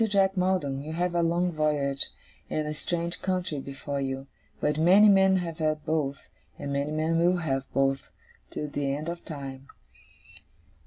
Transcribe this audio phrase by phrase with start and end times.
[0.09, 2.07] Jack Maldon, you have a long voyage,
[2.49, 4.25] and a strange country, before you;
[4.59, 6.17] but many men have had both,
[6.57, 8.01] and many men will have both,
[8.49, 9.67] to the end of time.